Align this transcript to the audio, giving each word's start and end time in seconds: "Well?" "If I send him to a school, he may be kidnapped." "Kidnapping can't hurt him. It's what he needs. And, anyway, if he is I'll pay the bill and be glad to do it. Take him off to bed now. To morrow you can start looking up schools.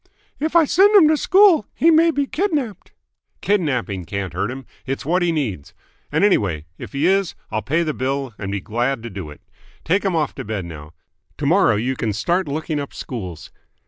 "Well?" 0.39 0.47
"If 0.47 0.55
I 0.55 0.65
send 0.65 0.95
him 0.95 1.07
to 1.09 1.13
a 1.13 1.15
school, 1.17 1.67
he 1.75 1.91
may 1.91 2.09
be 2.09 2.25
kidnapped." 2.25 2.91
"Kidnapping 3.41 4.05
can't 4.05 4.33
hurt 4.33 4.49
him. 4.49 4.65
It's 4.87 5.05
what 5.05 5.21
he 5.21 5.31
needs. 5.31 5.75
And, 6.11 6.23
anyway, 6.23 6.65
if 6.79 6.93
he 6.93 7.05
is 7.05 7.35
I'll 7.51 7.61
pay 7.61 7.83
the 7.83 7.93
bill 7.93 8.33
and 8.39 8.51
be 8.51 8.61
glad 8.61 9.03
to 9.03 9.11
do 9.11 9.29
it. 9.29 9.41
Take 9.83 10.03
him 10.03 10.15
off 10.15 10.33
to 10.33 10.43
bed 10.43 10.65
now. 10.65 10.93
To 11.37 11.45
morrow 11.45 11.75
you 11.75 11.95
can 11.95 12.13
start 12.13 12.47
looking 12.47 12.79
up 12.79 12.95
schools. 12.95 13.51